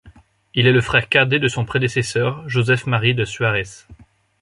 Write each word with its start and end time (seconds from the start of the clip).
Il 0.55 0.65
est 0.65 0.71
le 0.71 0.81
frère 0.81 1.07
cadet 1.09 1.37
de 1.37 1.47
son 1.47 1.63
prédécesseur 1.63 2.49
Joseph 2.49 2.87
Marie 2.87 3.13
de 3.13 3.23
Suarès. 3.23 3.85